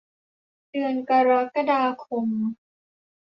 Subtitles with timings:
[0.71, 2.27] เดือนกรกฎาคม